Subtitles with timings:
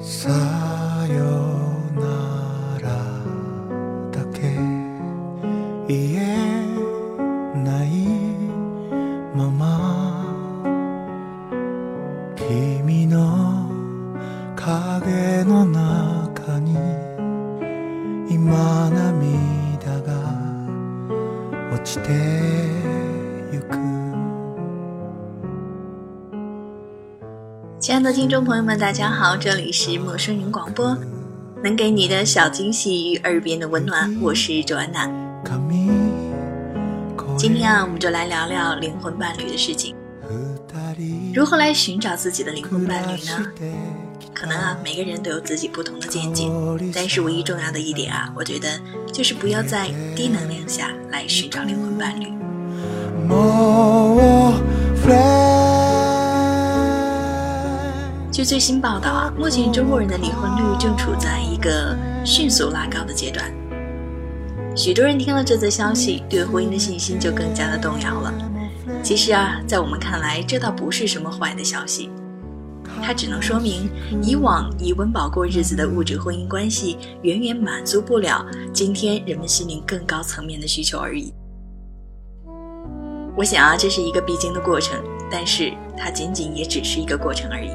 [0.00, 1.47] 사요.
[27.80, 30.98] 亲爱的听众朋友们，大家好，这里是陌生人广播，
[31.62, 35.08] 能给你的小惊喜与耳边的温暖，我是周安娜。
[37.36, 39.94] 今天啊，我们就来聊聊灵魂伴侣的事情。
[41.32, 43.46] 如何来寻找自己的灵魂伴侣呢？
[44.34, 46.50] 可能啊，每个人都有自己不同的见解，
[46.92, 48.68] 但是唯一重要的一点啊，我觉得
[49.12, 52.26] 就是不要在低能量下来寻找灵魂伴侣。
[58.38, 63.52] 据最新报道啊，目前中国人的离婚率正处在一个迅速拉高的阶段。
[64.76, 68.32] 许多人听了这则消息，对婚姻的信心就更加的动摇了。
[69.02, 72.10] 其实啊，在我们看来，这倒不是什么坏的消息，
[73.02, 73.90] 它只能说明
[74.22, 81.34] 以往以温饱过日子的物质婚姻关系，远远满足不了今天人们心灵更高层面的需求而已。
[83.36, 84.96] 我想啊，这是一个必经的过程，
[85.28, 87.70] 但是它仅仅也只是一个过程而已。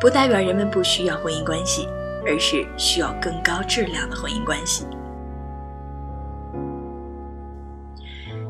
[0.00, 1.86] 不代表人们不需要婚姻关系，
[2.26, 4.86] 而是需要更高质量的婚姻关系。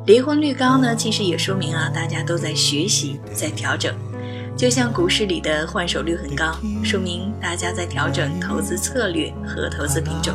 [0.07, 3.93] 离婚率高呢，其实也说明啊，大家都在学习，在调整。
[4.57, 6.53] 就像股市里的换手率很高，
[6.85, 10.33] 说明大家在调整投资策略和投资品种。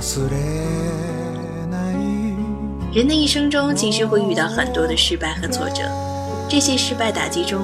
[0.30, 1.96] れない
[2.92, 5.82] 人的一生中，其实会遇到很多的失败和挫折，
[6.48, 7.60] 这些失败打击中，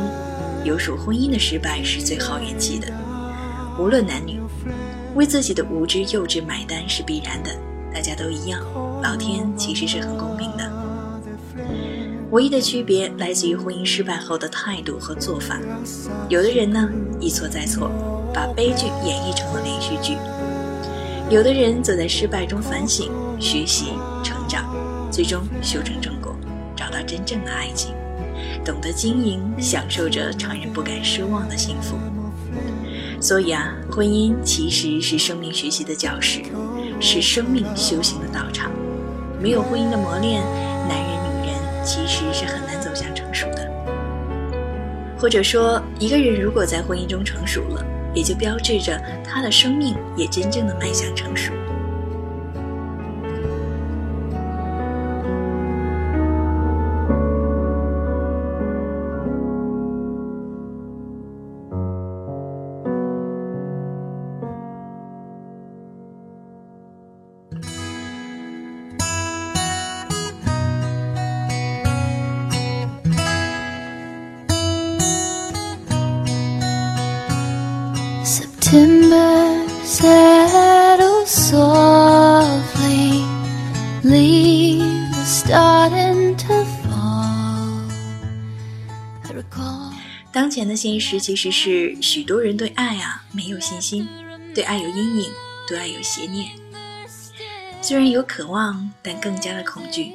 [0.64, 2.88] 有属婚姻的失败是最耗元气的。
[3.78, 4.40] 无论男女，
[5.14, 7.50] 为自己的无知幼稚买单是必然的，
[7.94, 8.60] 大家都一样。
[9.02, 10.70] 老天其实是很公平的，
[12.30, 15.58] 唯一的区别来自于婚姻失败后的态度和做法。
[16.28, 17.90] 有的人呢，一错再错，
[18.34, 20.16] 把悲剧演绎成了连续剧；
[21.29, 23.87] 有的人则在失败中反省、学习、
[24.23, 24.63] 成长，
[25.11, 26.33] 最终修成正果，
[26.73, 27.93] 找到真正的爱情，
[28.63, 31.97] 懂得经营，享受着常人不敢奢望的幸福。
[33.19, 36.41] 所以啊，婚姻其实是生命学习的教室，
[37.01, 38.71] 是生命修行的道场。
[39.41, 40.41] 没有婚姻的磨练，
[40.87, 41.11] 男人
[41.41, 43.69] 女人其实是很难走向成熟的。
[45.19, 47.85] 或者说，一个人如果在婚姻中成熟了，
[48.17, 51.53] 也就标志着他的生命也真正的迈向成熟。
[78.67, 81.23] September set of
[81.53, 82.51] love
[85.25, 87.87] starting to fall
[90.33, 94.05] 当前的现实其实是许多人对爱啊没有信心，
[94.53, 95.31] 对爱有阴影，
[95.65, 96.51] 对爱有邪念。
[97.81, 100.11] 虽然有渴望，但更加的恐惧，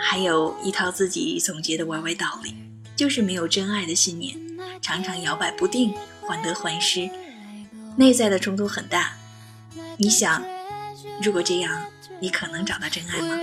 [0.00, 2.52] 还有一套自己总结的歪歪道理，
[2.96, 4.36] 就是没有真爱的信念，
[4.80, 7.08] 常常摇摆不定，患得患失，
[7.96, 9.12] 内在的冲突很大。
[9.96, 10.42] 你想，
[11.22, 11.84] 如果这样，
[12.20, 13.38] 你可能找到真爱吗.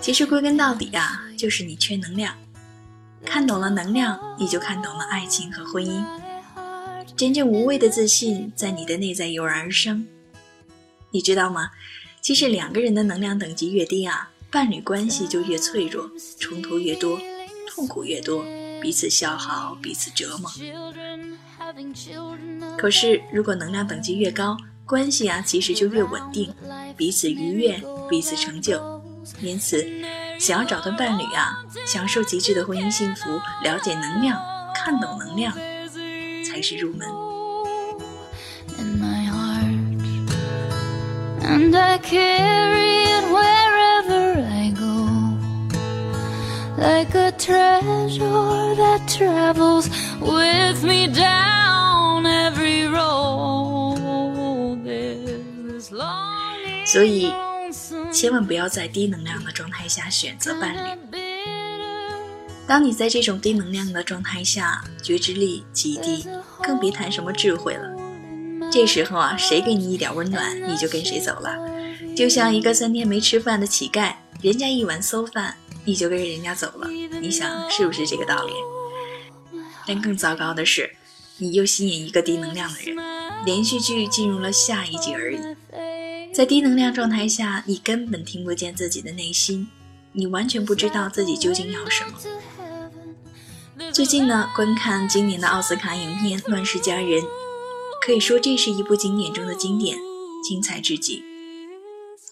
[0.00, 2.34] 其实归根到底啊，就是你缺能量。
[3.24, 6.04] 看懂了能量，你就看懂了爱情和婚姻。
[7.16, 10.06] 真正无畏的自信在你的内在油然而生。
[11.12, 11.70] 你知道吗？
[12.22, 16.08] 其实两个人的能量等级越低啊，伴侣关系就越脆弱，
[16.38, 17.20] 冲突越多，
[17.68, 18.44] 痛苦越多，
[18.80, 20.48] 彼此消耗，彼此折磨。
[22.78, 26.54] 可是如果能量等级越高，关系啊其实就越稳定，
[26.96, 29.02] 彼此愉悦，彼此成就。
[29.40, 29.84] 因此，
[30.38, 33.30] 想要找到伴侣啊，享受极致的婚姻幸福，
[33.64, 34.40] 了解能量，
[34.76, 35.52] 看懂能量，
[36.44, 37.08] 才是入门。
[41.44, 44.92] And I carry it wherever I go.
[46.82, 49.88] like a treasure that travels
[50.20, 54.82] with me down every road.
[54.84, 57.32] There's this longing 所以
[58.12, 60.78] 千万不要在低能量的状态下选择伴侣。
[62.66, 66.26] 当你在这种低能量的状态下，觉知力极低，
[66.62, 68.01] 更别谈什么智慧了。
[68.72, 71.54] 这时候啊，谁给你一点温暖，你就跟谁走了。
[72.16, 75.54] 就像一个三天没吃饭的乞丐，人家一碗馊饭，
[75.84, 76.88] 你就跟人家走了。
[77.20, 78.52] 你想是不是这个道理？
[79.86, 80.90] 但更糟糕的是，
[81.36, 82.96] 你又吸引一个低能量的人，
[83.44, 85.38] 连续剧进入了下一集而已。
[86.32, 89.68] 在低能量状态下，你根本听不见自己的内心，
[90.12, 92.12] 你完全不知道自己究竟要什么。
[93.92, 97.20] 最近呢，观看今年的奥斯卡影片《乱世佳人》，
[98.04, 99.96] 可以说这是一部经典中的经典，
[100.42, 101.22] 精彩至极。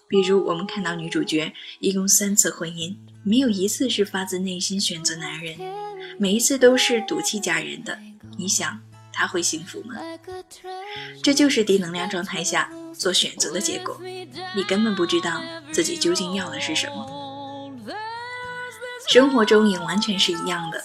[0.08, 5.56] 比如，我们看到女主角一共三次婚姻，没有一次是发自内心选择男人，
[6.18, 7.96] 每一次都是赌气嫁人的。
[8.36, 8.80] 你想，
[9.12, 9.94] 她会幸福吗？
[11.22, 13.96] 这就是低能量状态下做选择的结果。
[14.56, 15.40] 你根本不知道
[15.70, 17.70] 自己究竟要的是什么。
[19.08, 20.84] 生活中也完全是一样的。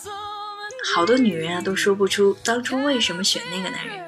[0.93, 4.05] 好多女人啊都说不出当初为什么选那个男人。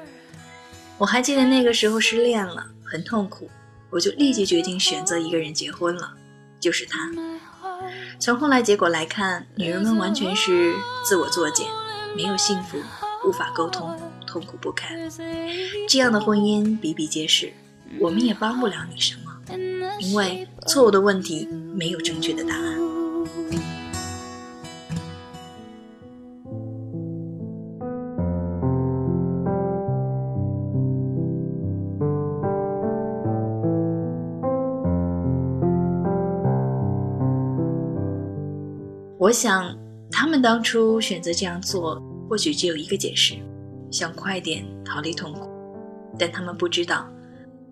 [0.98, 3.48] 我还记得那个时候失恋了，很痛苦，
[3.88, 6.12] 我就立即决定选择一个人结婚了，
[6.58, 7.08] 就是他。
[8.18, 10.74] 从后来结果来看，女人们完全是
[11.04, 11.68] 自我作践，
[12.16, 12.78] 没有幸福，
[13.24, 13.96] 无法沟通，
[14.26, 14.98] 痛苦不堪。
[15.88, 17.52] 这样的婚姻比比皆是，
[18.00, 19.56] 我们也帮不了你什么，
[20.00, 21.46] 因为错误的问题
[21.76, 22.87] 没有正确的答案。
[39.28, 39.76] 我想，
[40.10, 43.34] 他们当初选择这样做，或许只有一个解释：
[43.90, 45.50] 想快点逃离痛苦。
[46.18, 47.06] 但他们不知道，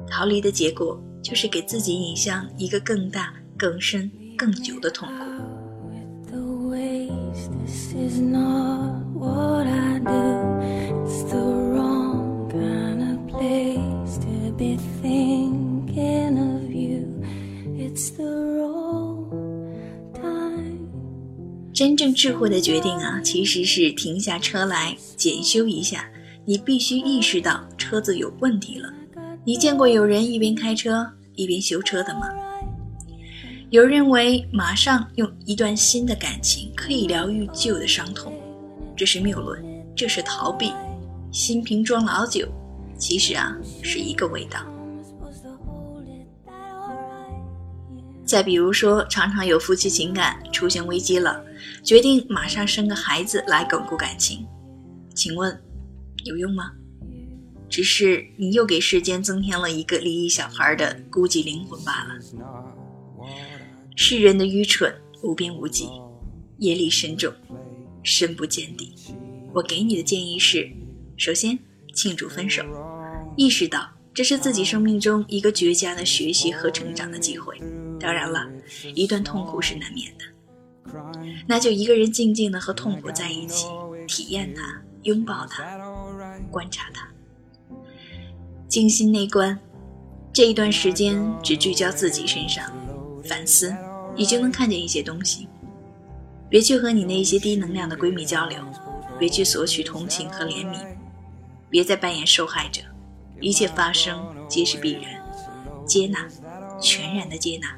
[0.06, 5.14] 逃离的结果就是给自己引向一个更大、更深、更久的痛苦。
[6.30, 7.48] the ways.
[21.76, 26.08] 真正智慧的决定啊，其实是停下车来检修一下。
[26.46, 28.90] 你必须意识到车子有问题了。
[29.44, 32.30] 你见过有人一边开车一边修车的吗？
[33.68, 38.32] 有人认为马上用一段新的感情可以疗愈旧的伤痛，
[38.96, 39.62] 这是谬论，
[39.94, 40.72] 这是逃避。
[41.30, 42.48] 新瓶装老酒，
[42.96, 44.60] 其实啊是一个味道。
[48.24, 51.44] 再比如说，常常有夫妻情感出现危机了，
[51.82, 54.46] 决定马上生个孩子来巩固感情，
[55.14, 55.62] 请问
[56.24, 56.72] 有用吗？
[57.68, 62.14] 只是你又给世间增添了一个离异小孩的孤寂灵魂罢了。
[63.96, 65.88] 世人的愚蠢无边无际，
[66.58, 67.32] 业力深重，
[68.02, 68.94] 深不见底。
[69.52, 70.70] 我给你的建议是：
[71.16, 71.58] 首先
[71.92, 72.62] 庆祝分手，
[73.36, 77.60] 意识到这是自己生命中一个绝佳的学习和成长的机会。
[77.98, 78.46] 当然了，
[78.94, 80.24] 一段痛苦是难免的，
[81.46, 83.66] 那就一个人静静的和痛苦在一起，
[84.06, 85.64] 体验它，拥抱它，
[86.50, 87.08] 观察它，
[88.68, 89.58] 静心内观。
[90.32, 92.70] 这一段时间只聚焦自己身上，
[93.24, 93.74] 反思，
[94.14, 95.48] 你就能看见一些东西。
[96.48, 98.58] 别去和你那些低能量的闺蜜交流，
[99.18, 100.78] 别去索取同情和怜悯，
[101.70, 102.82] 别再扮演受害者。
[103.40, 105.04] 一切发生皆是必然，
[105.86, 106.28] 接纳，
[106.80, 107.68] 全然的接纳，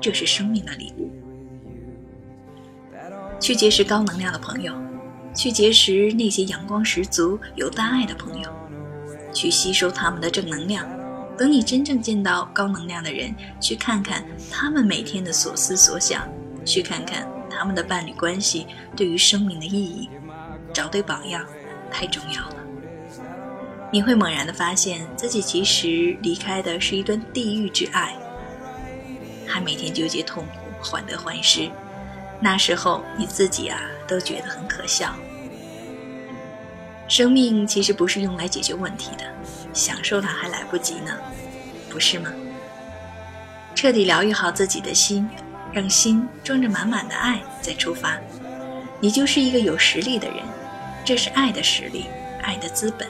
[0.00, 1.10] 这是生命的礼物。
[3.40, 4.72] 去结识高能量的朋友，
[5.34, 8.50] 去结识那些阳光十足、有大爱的朋友，
[9.32, 10.86] 去吸收他们的正能量。
[11.36, 16.28] 等你真正见到高能量的人，去看看他们每天的所思所想，
[16.64, 18.66] 去看看他们的伴侣关系
[18.96, 20.08] 对于生命的意义。
[20.74, 21.46] 找对榜样
[21.90, 22.56] 太重要了。
[23.90, 28.14] 你会猛然的发现自己其实离开的是一段地狱之爱，
[29.46, 31.70] 还每天纠结痛苦、患得患失。
[32.40, 35.14] 那时候你自己啊，都觉得很可笑。
[37.08, 39.24] 生命其实不是用来解决问题的，
[39.72, 41.12] 享受它还来不及呢，
[41.88, 42.30] 不是吗？
[43.74, 45.28] 彻底疗愈好自己的心，
[45.72, 48.18] 让心装着满满的爱再出发，
[49.00, 50.38] 你就是一个有实力的人。
[51.04, 52.04] 这是爱的实力，
[52.42, 53.08] 爱的资本。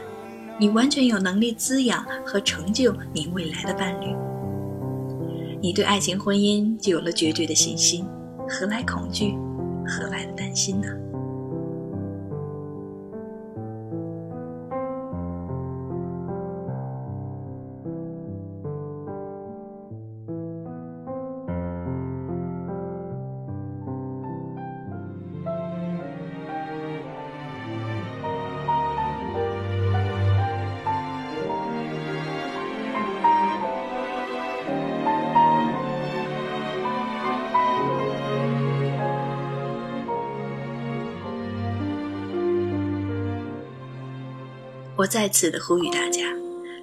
[0.61, 4.15] 你完全有能力滋养和成就你未来的伴侣。
[5.61, 8.07] 你对爱情婚姻就有了绝对的信心，
[8.49, 9.37] 何来恐惧？
[9.87, 10.89] 何来担心呢？
[44.99, 46.35] 我再次的呼吁大家，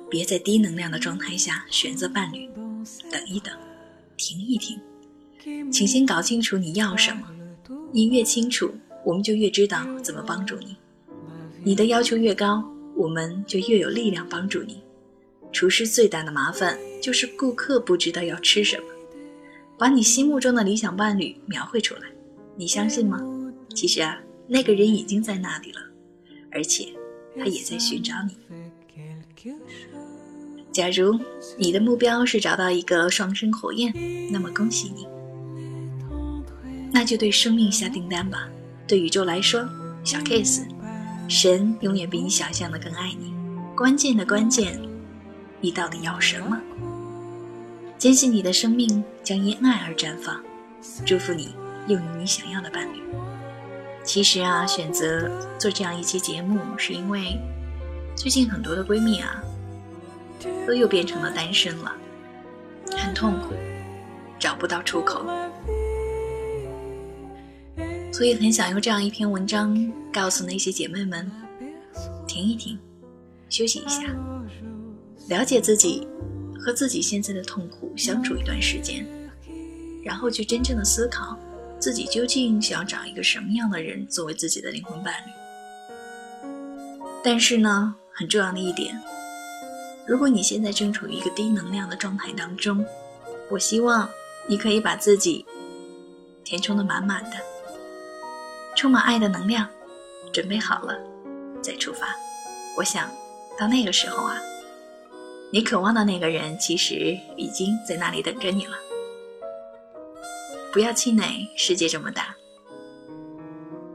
[0.09, 2.49] 别在低能量的状态下选择伴侣，
[3.11, 3.53] 等一等，
[4.15, 4.79] 停一停，
[5.69, 7.27] 请先搞清楚你要什么。
[7.91, 10.77] 你越清楚，我们就越知道怎么帮助你。
[11.61, 12.63] 你的要求越高，
[12.95, 14.81] 我们就越有力量帮助你。
[15.51, 18.83] 厨师最大的麻烦就是顾客不知道要吃什么。
[19.77, 22.03] 把你心目中的理想伴侣描绘出来，
[22.55, 23.19] 你相信吗？
[23.75, 24.17] 其实啊，
[24.47, 25.81] 那个人已经在那里了，
[26.49, 26.87] 而且。
[27.37, 28.37] 他也在寻找你。
[30.71, 31.19] 假如
[31.57, 33.93] 你的目标是找到一个双生火焰，
[34.31, 35.07] 那么恭喜你，
[36.91, 38.49] 那就对生命下订单吧。
[38.87, 39.67] 对宇宙来说，
[40.03, 40.63] 小 case，
[41.29, 43.33] 神永远比你想象的更爱你。
[43.75, 44.79] 关键的关键，
[45.61, 46.59] 你到底要什么？
[47.97, 50.41] 坚信你的生命将因爱而绽放。
[51.05, 51.55] 祝福你
[51.87, 53.01] 拥有你想要的伴侣。
[54.05, 57.37] 其实啊，选择做这样一期节目，是因为
[58.15, 59.43] 最近很多的闺蜜啊，
[60.65, 61.91] 都又变成了单身了，
[62.95, 63.55] 很痛苦，
[64.39, 65.25] 找不到出口，
[68.13, 69.75] 所以很想用这样一篇文章
[70.13, 71.29] 告诉那些姐妹们：
[72.27, 72.77] 停一停，
[73.49, 74.03] 休息一下，
[75.29, 76.07] 了解自己，
[76.59, 79.05] 和自己现在的痛苦相处一段时间，
[80.03, 81.37] 然后去真正的思考。
[81.85, 86.49] 自己究竟想要找一个什么样的人作为自己的灵魂伴侣？
[87.23, 88.99] 但是呢，很重要的一点，
[90.07, 92.83] 如果你现在正处于一个低能量的状态当中，
[93.51, 94.09] 我希望
[94.47, 95.45] 你可以把自己
[96.43, 97.37] 填充的满满的，
[98.75, 99.69] 充满爱的能量，
[100.33, 100.99] 准备好了
[101.61, 102.07] 再出发。
[102.75, 103.07] 我想
[103.59, 104.41] 到那个时候啊，
[105.53, 108.75] 你渴望的那个人其实已经在那里等着你了。
[110.75, 112.35] 不要气馁，世界这么大。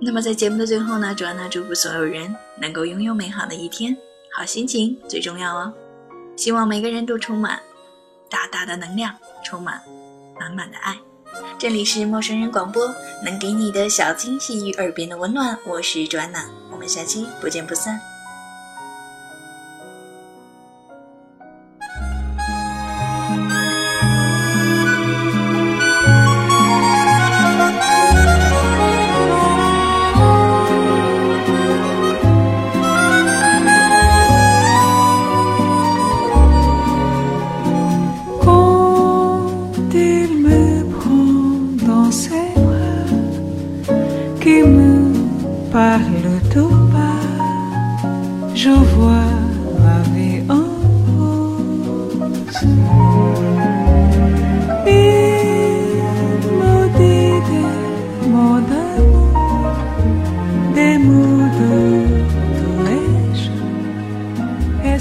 [0.01, 3.95] 那么在节目的最后呢，主安娜祝福所有人能够拥有美好的一天，
[4.35, 5.71] 好心情最重要哦。
[6.37, 7.61] 希望每个人都充满
[8.31, 9.83] 大大的能量，充满
[10.41, 10.99] 满满的爱。
[11.59, 12.91] 这里是陌生人广播，
[13.23, 15.59] 能给你的小惊喜与耳边的温暖。
[15.67, 18.01] 我是卓安娜，我们下期不见不散。
[48.63, 49.33] je vois
[49.85, 50.69] la vie en
[51.07, 52.63] rose.
[54.85, 55.49] Mélodie
[60.75, 60.99] des
[61.59, 61.75] de
[62.59, 63.09] tous les
[63.43, 63.75] jours,
[64.85, 65.01] et